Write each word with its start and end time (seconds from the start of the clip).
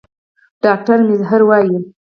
ډاکټر 0.63 0.97
میزهر 1.07 1.41
وايي 1.49 1.77